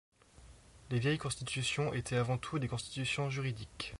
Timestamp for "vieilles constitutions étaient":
0.97-2.15